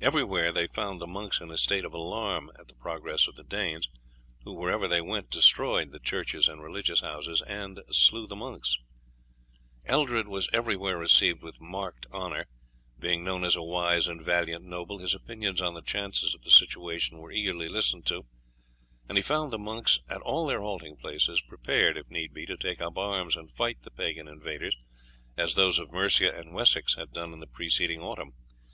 [0.00, 3.44] Everywhere they found the monks in a state of alarm at the progress of the
[3.44, 3.88] Danes,
[4.42, 8.76] who, wherever they went, destroyed the churches and religious houses, and slew the monks.
[9.84, 12.46] Eldred was everywhere received with marked honour;
[12.98, 16.50] being known as a wise and valiant noble, his opinions on the chances of the
[16.50, 18.24] situation were eagerly listened to,
[19.08, 22.56] and he found the monks at all their halting places prepared, if need be, to
[22.56, 24.76] take up arms and fight the pagan invaders,
[25.36, 28.32] as those of Mercia and Wessex had done in the preceding autumn.